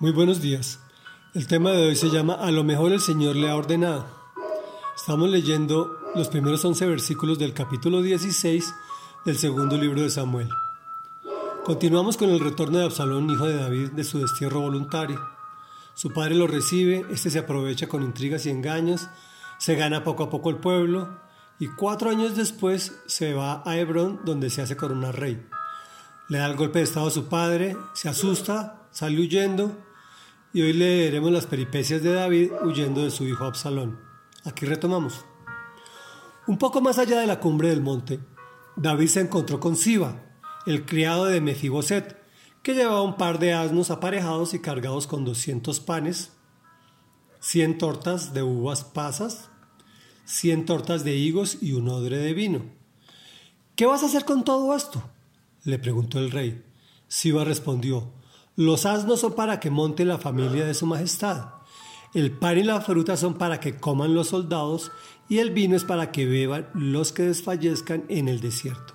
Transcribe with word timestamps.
Muy 0.00 0.12
buenos 0.12 0.40
días. 0.40 0.80
El 1.34 1.46
tema 1.46 1.72
de 1.72 1.88
hoy 1.88 1.94
se 1.94 2.08
llama 2.08 2.32
A 2.32 2.50
lo 2.50 2.64
mejor 2.64 2.90
el 2.90 3.02
Señor 3.02 3.36
le 3.36 3.50
ha 3.50 3.54
ordenado. 3.54 4.06
Estamos 4.96 5.28
leyendo 5.28 5.94
los 6.14 6.28
primeros 6.28 6.64
11 6.64 6.86
versículos 6.86 7.38
del 7.38 7.52
capítulo 7.52 8.00
16 8.00 8.74
del 9.26 9.36
segundo 9.36 9.76
libro 9.76 10.00
de 10.00 10.08
Samuel. 10.08 10.48
Continuamos 11.66 12.16
con 12.16 12.30
el 12.30 12.40
retorno 12.40 12.78
de 12.78 12.86
Absalón, 12.86 13.28
hijo 13.28 13.44
de 13.44 13.58
David, 13.58 13.90
de 13.90 14.04
su 14.04 14.20
destierro 14.20 14.62
voluntario. 14.62 15.20
Su 15.92 16.14
padre 16.14 16.34
lo 16.34 16.46
recibe, 16.46 17.04
este 17.10 17.28
se 17.28 17.40
aprovecha 17.40 17.86
con 17.86 18.02
intrigas 18.02 18.46
y 18.46 18.50
engaños, 18.50 19.06
se 19.58 19.74
gana 19.74 20.02
poco 20.02 20.22
a 20.22 20.30
poco 20.30 20.48
el 20.48 20.56
pueblo 20.56 21.10
y 21.58 21.68
cuatro 21.68 22.08
años 22.08 22.36
después 22.36 23.02
se 23.04 23.34
va 23.34 23.62
a 23.66 23.76
Hebrón 23.76 24.20
donde 24.24 24.48
se 24.48 24.62
hace 24.62 24.78
coronar 24.78 25.20
rey. 25.20 25.46
Le 26.30 26.38
da 26.38 26.46
el 26.46 26.56
golpe 26.56 26.78
de 26.78 26.86
estado 26.86 27.08
a 27.08 27.10
su 27.10 27.26
padre, 27.26 27.76
se 27.92 28.08
asusta, 28.08 28.86
sale 28.92 29.20
huyendo 29.20 29.89
y 30.52 30.62
hoy 30.62 30.72
leeremos 30.72 31.30
las 31.30 31.46
peripecias 31.46 32.02
de 32.02 32.12
David 32.12 32.50
huyendo 32.64 33.02
de 33.02 33.10
su 33.10 33.24
hijo 33.24 33.44
Absalón. 33.44 34.00
Aquí 34.44 34.66
retomamos. 34.66 35.24
Un 36.46 36.58
poco 36.58 36.80
más 36.80 36.98
allá 36.98 37.20
de 37.20 37.26
la 37.26 37.38
cumbre 37.38 37.68
del 37.68 37.82
monte, 37.82 38.20
David 38.76 39.06
se 39.08 39.20
encontró 39.20 39.60
con 39.60 39.76
Siba, 39.76 40.22
el 40.66 40.84
criado 40.86 41.26
de 41.26 41.40
Mefiboset, 41.40 42.20
que 42.62 42.74
llevaba 42.74 43.02
un 43.02 43.16
par 43.16 43.38
de 43.38 43.52
asnos 43.52 43.90
aparejados 43.90 44.54
y 44.54 44.58
cargados 44.58 45.06
con 45.06 45.24
200 45.24 45.78
panes, 45.80 46.32
100 47.40 47.78
tortas 47.78 48.34
de 48.34 48.42
uvas 48.42 48.84
pasas, 48.84 49.50
100 50.24 50.66
tortas 50.66 51.04
de 51.04 51.16
higos 51.16 51.58
y 51.62 51.72
un 51.72 51.88
odre 51.88 52.18
de 52.18 52.34
vino. 52.34 52.62
¿Qué 53.76 53.86
vas 53.86 54.02
a 54.02 54.06
hacer 54.06 54.24
con 54.24 54.44
todo 54.44 54.74
esto? 54.74 55.02
le 55.64 55.78
preguntó 55.78 56.18
el 56.18 56.30
rey. 56.30 56.64
Siba 57.06 57.44
respondió, 57.44 58.12
los 58.60 58.84
asnos 58.84 59.20
son 59.20 59.32
para 59.32 59.58
que 59.58 59.70
monte 59.70 60.04
la 60.04 60.18
familia 60.18 60.66
de 60.66 60.74
su 60.74 60.84
majestad. 60.84 61.46
El 62.12 62.30
pan 62.30 62.58
y 62.58 62.62
la 62.62 62.82
fruta 62.82 63.16
son 63.16 63.32
para 63.32 63.58
que 63.58 63.78
coman 63.78 64.14
los 64.14 64.28
soldados 64.28 64.92
y 65.30 65.38
el 65.38 65.50
vino 65.50 65.76
es 65.76 65.84
para 65.84 66.12
que 66.12 66.26
beban 66.26 66.68
los 66.74 67.10
que 67.10 67.22
desfallezcan 67.22 68.04
en 68.10 68.28
el 68.28 68.42
desierto. 68.42 68.92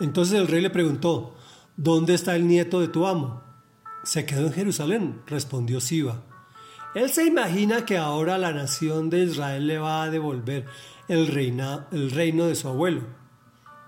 Entonces 0.00 0.40
el 0.40 0.48
rey 0.48 0.62
le 0.62 0.70
preguntó, 0.70 1.34
¿dónde 1.76 2.14
está 2.14 2.34
el 2.34 2.48
nieto 2.48 2.80
de 2.80 2.88
tu 2.88 3.06
amo? 3.06 3.42
Se 4.02 4.24
quedó 4.24 4.46
en 4.46 4.54
Jerusalén, 4.54 5.20
respondió 5.26 5.78
Siba. 5.82 6.22
Él 6.94 7.10
se 7.10 7.26
imagina 7.26 7.84
que 7.84 7.98
ahora 7.98 8.38
la 8.38 8.54
nación 8.54 9.10
de 9.10 9.24
Israel 9.24 9.66
le 9.66 9.76
va 9.76 10.04
a 10.04 10.10
devolver 10.10 10.64
el, 11.06 11.28
el 11.92 12.10
reino 12.10 12.46
de 12.46 12.54
su 12.54 12.66
abuelo. 12.66 13.02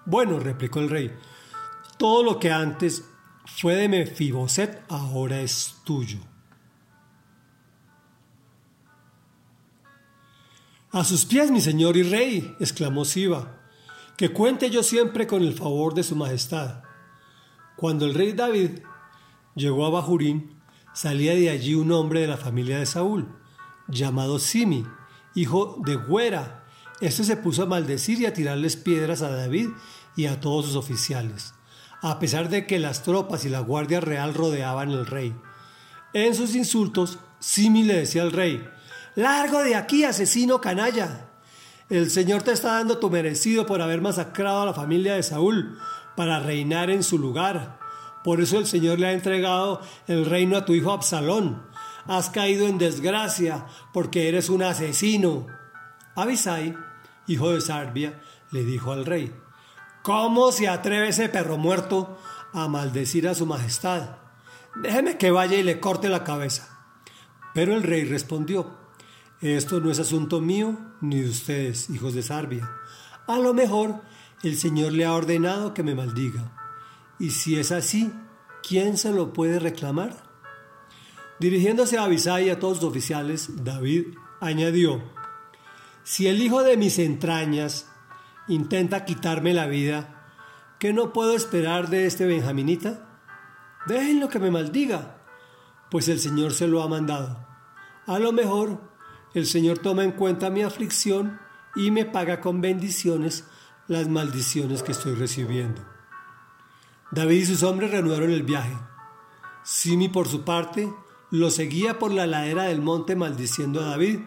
Bueno, 0.05 0.39
replicó 0.39 0.81
el 0.81 0.91
rey, 0.91 1.11
todo 1.97 2.23
lo 2.23 2.39
que 2.39 2.51
antes 2.51 3.07
fue 3.45 3.75
de 3.75 3.89
Mefiboset, 3.89 4.83
ahora 4.89 5.41
es 5.41 5.77
tuyo. 5.85 6.19
A 10.91 11.05
sus 11.05 11.25
pies, 11.25 11.51
mi 11.51 11.61
señor 11.61 11.97
y 11.97 12.03
rey, 12.03 12.55
exclamó 12.61 13.05
Siba, 13.05 13.61
que 14.17 14.31
cuente 14.31 14.71
yo 14.71 14.83
siempre 14.83 15.27
con 15.27 15.43
el 15.43 15.55
favor 15.55 15.95
de 15.95 16.03
su 16.03 16.15
majestad. 16.15 16.83
Cuando 17.77 18.05
el 18.05 18.15
rey 18.15 18.33
David 18.33 18.81
llegó 19.55 19.87
a 19.87 19.91
Bahurín, 19.91 20.55
salía 20.93 21.35
de 21.35 21.51
allí 21.51 21.75
un 21.75 21.91
hombre 21.93 22.21
de 22.21 22.27
la 22.27 22.37
familia 22.37 22.79
de 22.79 22.87
Saúl, 22.87 23.35
llamado 23.89 24.39
Simi, 24.39 24.87
hijo 25.35 25.81
de 25.85 25.97
Güera. 25.97 26.67
Este 27.01 27.25
se 27.25 27.37
puso 27.37 27.63
a 27.63 27.67
maldecir 27.67 28.21
y 28.21 28.27
a 28.27 28.35
tirarles 28.35 28.77
piedras 28.77 29.23
a 29.23 29.31
David 29.31 29.71
y 30.15 30.27
a 30.27 30.41
todos 30.41 30.67
sus 30.67 30.77
oficiales 30.77 31.55
a 32.03 32.19
pesar 32.19 32.49
de 32.49 32.67
que 32.67 32.79
las 32.79 33.03
tropas 33.03 33.45
y 33.45 33.49
la 33.49 33.61
Guardia 33.61 34.01
Real 34.01 34.35
rodeaban 34.35 34.91
al 34.91 35.07
rey. 35.07 35.35
En 36.13 36.35
sus 36.35 36.55
insultos, 36.55 37.19
Simi 37.39 37.85
le 37.85 37.95
decía 37.95 38.23
al 38.23 38.33
rey, 38.33 38.69
Largo 39.15 39.63
de 39.63 39.77
aquí, 39.77 40.05
asesino 40.05 40.61
canalla. 40.61 41.29
El 41.89 42.11
Señor 42.11 42.43
te 42.43 42.53
está 42.53 42.75
dando 42.75 42.99
tu 42.99 43.11
merecido 43.11 43.67
por 43.67 43.83
haber 43.83 44.01
masacrado 44.01 44.63
a 44.63 44.67
la 44.67 44.75
familia 44.75 45.15
de 45.15 45.23
Saúl 45.23 45.79
para 46.17 46.41
reinar 46.41 46.91
en 46.91 47.03
su 47.03 47.19
lugar. 47.19 47.79
Por 48.25 48.41
eso 48.41 48.59
el 48.59 48.67
Señor 48.67 48.99
le 48.99 49.09
ha 49.09 49.13
entregado 49.13 49.81
el 50.07 50.27
reino 50.27 50.57
a 50.57 50.65
tu 50.65 50.75
hijo 50.75 50.93
Absalón. 50.93 51.63
Has 52.07 52.31
caído 52.31 52.67
en 52.67 52.79
desgracia 52.79 53.67
porque 53.93 54.29
eres 54.29 54.49
un 54.49 54.63
asesino. 54.63 55.47
Abisai, 56.15 56.75
hijo 57.27 57.53
de 57.53 57.61
Sarbia, 57.61 58.21
le 58.51 58.65
dijo 58.65 58.93
al 58.93 59.05
rey, 59.05 59.35
¿Cómo 60.03 60.51
se 60.51 60.67
atreve 60.67 61.09
ese 61.09 61.29
perro 61.29 61.59
muerto 61.59 62.19
a 62.53 62.67
maldecir 62.67 63.29
a 63.29 63.35
su 63.35 63.47
majestad? 63.47 64.17
Déjeme 64.83 65.17
que 65.17 65.31
vaya 65.31 65.57
y 65.57 65.63
le 65.63 65.79
corte 65.79 66.09
la 66.09 66.25
cabeza. 66.25 66.69
Pero 67.55 67.77
el 67.77 67.85
rey 67.85 68.05
respondió, 68.05 68.79
esto 69.41 69.81
no 69.81 69.91
es 69.91 70.01
asunto 70.01 70.41
mío 70.41 70.77
ni 71.01 71.21
de 71.21 71.31
ustedes, 71.31 71.89
hijos 71.91 72.15
de 72.15 72.23
Sarbia. 72.23 72.69
A 73.29 73.39
lo 73.39 73.55
mejor 73.55 74.03
el 74.43 74.57
Señor 74.57 74.93
le 74.93 75.05
ha 75.05 75.13
ordenado 75.13 75.73
que 75.73 75.85
me 75.85 75.95
maldiga. 75.95 76.53
Y 77.21 77.31
si 77.31 77.59
es 77.59 77.71
así, 77.71 78.13
¿quién 78.67 78.97
se 78.97 79.13
lo 79.13 79.33
puede 79.33 79.61
reclamar? 79.61 80.25
Dirigiéndose 81.39 81.99
a 81.99 82.05
Abisai 82.05 82.47
y 82.47 82.51
a 82.51 82.59
todos 82.59 82.83
los 82.83 82.91
oficiales, 82.91 83.65
David 83.65 84.15
añadió, 84.41 85.03
si 86.03 86.27
el 86.27 86.43
hijo 86.43 86.63
de 86.63 86.77
mis 86.77 86.99
entrañas 86.99 87.92
intenta 88.49 89.05
quitarme 89.05 89.55
la 89.55 89.67
vida, 89.67 90.29
¿qué 90.79 90.93
no 90.93 91.13
puedo 91.13 91.35
esperar 91.35 91.89
de 91.89 92.07
este 92.07 92.27
benjaminita? 92.27 93.09
Déjenlo 93.87 94.29
que 94.29 94.39
me 94.39 94.51
maldiga, 94.51 95.23
pues 95.91 96.09
el 96.09 96.21
Señor 96.21 96.53
se 96.53 96.69
lo 96.69 96.83
ha 96.83 96.89
mandado. 96.89 97.47
A 98.07 98.19
lo 98.19 98.33
mejor 98.33 98.81
el 99.35 99.47
Señor 99.47 99.79
toma 99.79 100.05
en 100.05 100.13
cuenta 100.13 100.51
mi 100.51 100.63
aflicción 100.63 101.41
y 101.75 101.91
me 101.91 102.05
paga 102.05 102.41
con 102.41 102.61
bendiciones 102.61 103.45
las 103.89 104.09
maldiciones 104.09 104.83
que 104.83 104.93
estoy 104.93 105.15
recibiendo. 105.15 105.83
David 107.11 107.43
y 107.43 107.47
sus 107.47 107.63
hombres 107.63 107.91
reanudaron 107.91 108.31
el 108.31 108.43
viaje. 108.43 108.77
Simi, 109.65 110.09
por 110.09 110.29
su 110.29 110.45
parte, 110.45 110.93
lo 111.31 111.51
seguía 111.51 111.99
por 111.99 112.13
la 112.13 112.27
ladera 112.27 112.65
del 112.65 112.81
monte 112.81 113.17
maldiciendo 113.17 113.81
a 113.81 113.87
David, 113.87 114.21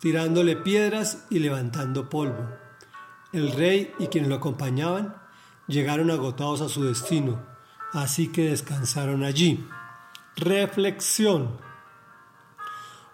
tirándole 0.00 0.56
piedras 0.56 1.26
y 1.30 1.38
levantando 1.38 2.08
polvo. 2.08 2.48
El 3.32 3.52
rey 3.52 3.94
y 3.98 4.08
quienes 4.08 4.28
lo 4.28 4.36
acompañaban 4.36 5.16
llegaron 5.66 6.10
agotados 6.10 6.60
a 6.60 6.68
su 6.68 6.84
destino, 6.84 7.42
así 7.94 8.30
que 8.30 8.50
descansaron 8.50 9.24
allí. 9.24 9.66
Reflexión. 10.36 11.56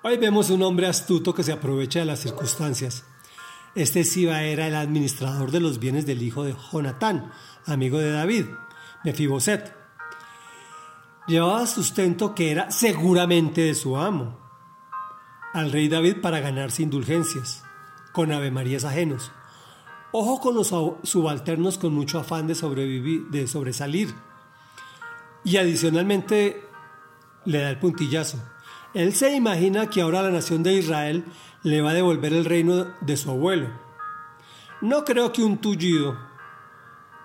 Hoy 0.02 0.16
vemos 0.16 0.50
un 0.50 0.62
hombre 0.62 0.88
astuto 0.88 1.34
que 1.34 1.44
se 1.44 1.52
aprovecha 1.52 2.00
de 2.00 2.04
las 2.04 2.18
circunstancias. 2.18 3.04
Este 3.76 4.02
Siba 4.02 4.42
era 4.42 4.66
el 4.66 4.74
administrador 4.74 5.52
de 5.52 5.60
los 5.60 5.78
bienes 5.78 6.04
del 6.04 6.22
hijo 6.22 6.42
de 6.42 6.56
Jonatán, 6.72 7.30
amigo 7.64 7.98
de 7.98 8.10
David, 8.10 8.46
Mefiboset. 9.04 9.72
Llevaba 11.28 11.64
sustento 11.68 12.34
que 12.34 12.50
era 12.50 12.72
seguramente 12.72 13.60
de 13.60 13.74
su 13.76 13.96
amo, 13.96 14.36
al 15.54 15.70
rey 15.70 15.88
David 15.88 16.20
para 16.20 16.40
ganarse 16.40 16.82
indulgencias, 16.82 17.62
con 18.12 18.32
avemarías 18.32 18.84
ajenos. 18.84 19.30
Ojo 20.12 20.40
con 20.40 20.54
los 20.54 20.72
subalternos 21.02 21.76
con 21.76 21.92
mucho 21.92 22.18
afán 22.18 22.46
de 22.46 22.54
sobrevivir, 22.54 23.26
de 23.28 23.46
sobresalir. 23.46 24.14
Y 25.44 25.56
adicionalmente 25.58 26.62
le 27.44 27.60
da 27.60 27.70
el 27.70 27.78
puntillazo. 27.78 28.38
Él 28.94 29.12
se 29.14 29.34
imagina 29.36 29.88
que 29.88 30.00
ahora 30.00 30.22
la 30.22 30.30
nación 30.30 30.62
de 30.62 30.74
Israel 30.74 31.24
le 31.62 31.82
va 31.82 31.90
a 31.90 31.94
devolver 31.94 32.32
el 32.32 32.44
reino 32.44 32.86
de 33.00 33.16
su 33.16 33.30
abuelo. 33.30 33.68
No 34.80 35.04
creo 35.04 35.32
que 35.32 35.42
un 35.42 35.58
tullido 35.58 36.16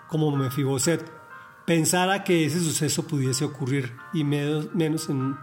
como 0.10 0.36
Mefiboset 0.36 1.10
pensara 1.66 2.24
que 2.24 2.46
ese 2.46 2.60
suceso 2.60 3.08
pudiese 3.08 3.46
ocurrir 3.46 3.96
y 4.14 4.24
menos, 4.24 5.10
en, 5.10 5.38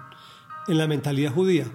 en 0.69 0.79
la 0.79 0.87
mentalidad 0.87 1.33
judía. 1.33 1.67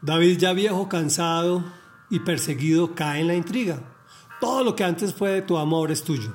David 0.00 0.38
ya 0.38 0.52
viejo, 0.52 0.88
cansado, 0.88 1.64
y 2.12 2.20
perseguido 2.20 2.94
cae 2.94 3.22
en 3.22 3.28
la 3.28 3.34
intriga. 3.34 3.80
Todo 4.38 4.62
lo 4.62 4.76
que 4.76 4.84
antes 4.84 5.14
fue 5.14 5.30
de 5.30 5.40
tu 5.40 5.56
amor 5.56 5.90
es 5.90 6.04
tuyo. 6.04 6.30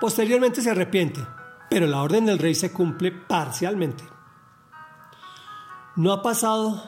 Posteriormente 0.00 0.62
se 0.62 0.70
arrepiente, 0.70 1.20
pero 1.68 1.86
la 1.86 2.00
orden 2.00 2.24
del 2.24 2.38
rey 2.38 2.54
se 2.54 2.72
cumple 2.72 3.12
parcialmente. 3.12 4.02
No 5.96 6.12
ha 6.12 6.22
pasado 6.22 6.82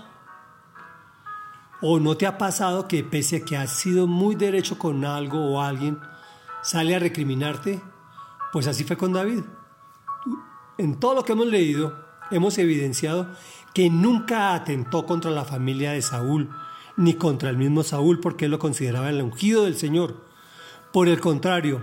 o 1.82 2.00
no 2.00 2.16
te 2.16 2.26
ha 2.26 2.38
pasado 2.38 2.88
que 2.88 3.04
pese 3.04 3.36
a 3.36 3.44
que 3.44 3.58
has 3.58 3.70
sido 3.70 4.06
muy 4.06 4.36
derecho 4.36 4.78
con 4.78 5.04
algo 5.04 5.44
o 5.44 5.60
alguien, 5.60 6.00
sale 6.62 6.96
a 6.96 6.98
recriminarte, 6.98 7.82
pues 8.54 8.68
así 8.68 8.84
fue 8.84 8.96
con 8.96 9.12
David. 9.12 9.42
En 10.78 10.98
todo 10.98 11.14
lo 11.14 11.24
que 11.24 11.32
hemos 11.32 11.48
leído, 11.48 12.06
hemos 12.30 12.56
evidenciado 12.56 13.28
que 13.74 13.90
nunca 13.90 14.54
atentó 14.54 15.04
contra 15.04 15.30
la 15.30 15.44
familia 15.44 15.92
de 15.92 16.00
Saúl, 16.00 16.48
ni 16.96 17.14
contra 17.14 17.50
el 17.50 17.56
mismo 17.56 17.82
Saúl 17.82 18.20
porque 18.20 18.46
él 18.46 18.50
lo 18.50 18.58
consideraba 18.58 19.10
el 19.10 19.22
ungido 19.22 19.64
del 19.64 19.76
Señor. 19.76 20.24
Por 20.92 21.08
el 21.08 21.20
contrario, 21.20 21.80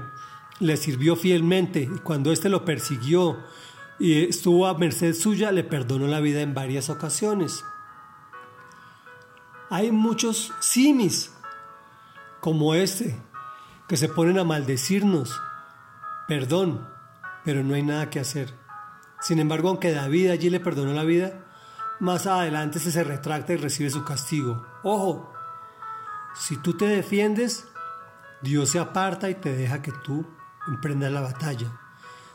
le 0.59 0.77
sirvió 0.77 1.15
fielmente 1.15 1.81
y 1.81 1.99
cuando 1.99 2.31
éste 2.31 2.49
lo 2.49 2.65
persiguió 2.65 3.37
y 3.99 4.25
estuvo 4.25 4.67
a 4.67 4.77
merced 4.77 5.13
suya, 5.13 5.51
le 5.51 5.63
perdonó 5.63 6.07
la 6.07 6.19
vida 6.19 6.41
en 6.41 6.53
varias 6.53 6.89
ocasiones. 6.89 7.63
Hay 9.69 9.91
muchos 9.91 10.53
simis 10.59 11.33
como 12.39 12.73
este 12.75 13.19
que 13.87 13.97
se 13.97 14.07
ponen 14.07 14.39
a 14.39 14.43
maldecirnos. 14.43 15.39
Perdón, 16.27 16.87
pero 17.43 17.63
no 17.63 17.73
hay 17.73 17.83
nada 17.83 18.09
que 18.09 18.19
hacer. 18.19 18.53
Sin 19.21 19.39
embargo, 19.39 19.69
aunque 19.69 19.91
David 19.91 20.29
allí 20.29 20.49
le 20.49 20.59
perdonó 20.59 20.93
la 20.93 21.03
vida, 21.03 21.45
más 21.99 22.27
adelante 22.27 22.79
se, 22.79 22.91
se 22.91 23.03
retracta 23.03 23.53
y 23.53 23.57
recibe 23.57 23.89
su 23.89 24.03
castigo. 24.03 24.65
Ojo, 24.83 25.33
si 26.35 26.57
tú 26.57 26.75
te 26.77 26.85
defiendes, 26.85 27.67
Dios 28.41 28.69
se 28.69 28.79
aparta 28.79 29.29
y 29.29 29.35
te 29.35 29.53
deja 29.55 29.81
que 29.81 29.91
tú 29.91 30.25
emprendas 30.67 31.11
la 31.11 31.21
batalla. 31.21 31.67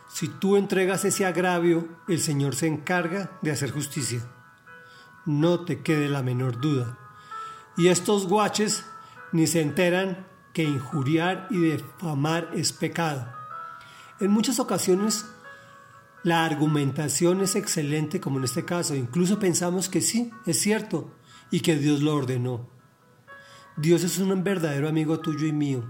Si 0.09 0.29
tú 0.29 0.57
entregas 0.57 1.05
ese 1.05 1.27
agravio, 1.27 1.89
el 2.07 2.21
Señor 2.21 2.55
se 2.55 2.67
encarga 2.67 3.33
de 3.43 3.51
hacer 3.51 3.71
justicia. 3.73 4.21
No 5.25 5.65
te 5.65 5.83
quede 5.83 6.09
la 6.09 6.23
menor 6.23 6.61
duda. 6.61 6.99
Y 7.77 7.89
estos 7.89 8.29
guaches 8.29 8.85
ni 9.33 9.47
se 9.47 9.63
enteran 9.63 10.27
que 10.53 10.63
injuriar 10.63 11.49
y 11.51 11.59
defamar 11.59 12.51
es 12.55 12.73
pecado. 12.73 13.27
En 14.21 14.31
muchas 14.31 14.61
ocasiones 14.61 15.27
la 16.25 16.47
argumentación 16.47 17.43
es 17.43 17.55
excelente 17.55 18.19
como 18.19 18.39
en 18.39 18.45
este 18.45 18.65
caso. 18.65 18.95
Incluso 18.97 19.39
pensamos 19.39 19.91
que 19.91 20.01
sí, 20.01 20.31
es 20.47 20.59
cierto, 20.59 21.15
y 21.51 21.61
que 21.61 21.77
Dios 21.77 22.01
lo 22.01 22.15
ordenó. 22.15 22.67
Dios 23.77 24.03
es 24.05 24.19
un 24.19 24.43
verdadero 24.43 24.89
amigo 24.89 25.21
tuyo 25.21 25.47
y 25.47 25.53
mío. 25.53 25.85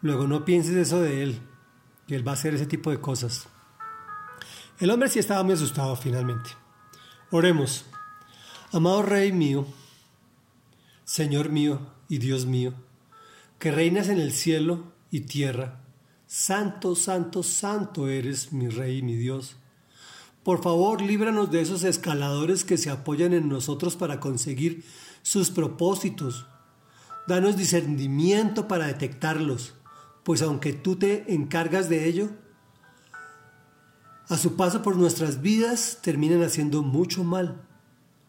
Luego 0.00 0.26
no 0.26 0.46
pienses 0.46 0.74
eso 0.74 1.02
de 1.02 1.22
Él, 1.22 1.40
que 2.06 2.16
Él 2.16 2.26
va 2.26 2.32
a 2.32 2.34
hacer 2.34 2.54
ese 2.54 2.64
tipo 2.64 2.90
de 2.90 2.98
cosas. 2.98 3.48
El 4.80 4.90
hombre 4.90 5.10
sí 5.10 5.18
estaba 5.18 5.42
muy 5.42 5.52
asustado 5.52 5.94
finalmente. 5.96 6.50
Oremos. 7.30 7.84
Amado 8.72 9.02
Rey 9.02 9.32
mío, 9.32 9.66
Señor 11.04 11.50
mío 11.50 11.92
y 12.08 12.18
Dios 12.18 12.46
mío, 12.46 12.72
que 13.58 13.70
reinas 13.70 14.08
en 14.08 14.18
el 14.18 14.32
cielo 14.32 14.92
y 15.10 15.20
tierra, 15.20 15.82
Santo, 16.26 16.94
santo, 16.94 17.42
santo 17.42 18.08
eres 18.08 18.52
mi 18.52 18.68
Rey 18.68 18.98
y 18.98 19.02
mi 19.02 19.16
Dios. 19.16 19.56
Por 20.42 20.62
favor, 20.62 21.02
líbranos 21.02 21.50
de 21.50 21.60
esos 21.60 21.84
escaladores 21.84 22.64
que 22.64 22.78
se 22.78 22.90
apoyan 22.90 23.32
en 23.32 23.48
nosotros 23.48 23.96
para 23.96 24.20
conseguir 24.20 24.84
sus 25.22 25.50
propósitos. 25.50 26.46
Danos 27.26 27.56
discernimiento 27.56 28.68
para 28.68 28.86
detectarlos 28.86 29.74
pues 30.26 30.42
aunque 30.42 30.72
tú 30.72 30.96
te 30.96 31.32
encargas 31.32 31.88
de 31.88 32.08
ello, 32.08 32.30
a 34.28 34.36
su 34.36 34.56
paso 34.56 34.82
por 34.82 34.96
nuestras 34.96 35.40
vidas 35.40 36.00
terminan 36.02 36.42
haciendo 36.42 36.82
mucho 36.82 37.22
mal. 37.22 37.62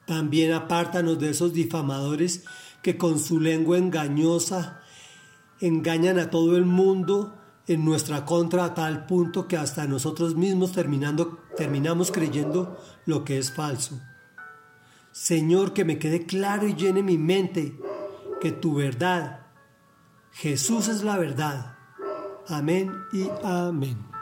También 0.06 0.54
apártanos 0.54 1.18
de 1.18 1.32
esos 1.32 1.54
difamadores 1.54 2.44
que 2.84 3.00
con 3.00 3.18
su 3.18 3.40
lengua 3.40 3.80
engañosa 3.80 4.84
engañan 5.60 6.20
a 6.20 6.30
todo 6.30 6.56
el 6.56 6.66
mundo 6.66 7.36
en 7.68 7.86
nuestra 7.86 8.26
contra 8.26 8.66
a 8.66 8.74
tal 8.74 9.06
punto 9.06 9.48
que 9.48 9.58
hasta 9.58 9.88
nosotros 9.88 10.36
mismos 10.36 10.72
terminando, 10.72 11.40
terminamos 11.56 12.12
creyendo 12.12 12.78
lo 13.06 13.24
que 13.24 13.38
es 13.38 13.52
falso. 13.52 14.00
Señor, 15.12 15.74
que 15.74 15.86
me 15.86 16.00
quede 16.00 16.26
claro 16.26 16.68
y 16.68 16.76
llene 16.76 17.04
mi 17.04 17.18
mente 17.18 17.80
que 18.40 18.52
tu 18.52 18.76
verdad, 18.76 19.48
Jesús 20.32 20.88
es 20.88 21.04
la 21.04 21.18
verdad 21.18 21.78
Amén 22.50 23.04
y 23.12 23.30
amén. 23.44 24.17